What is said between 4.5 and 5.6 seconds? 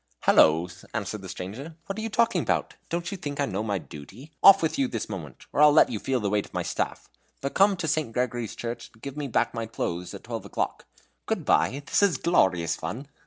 with you this moment,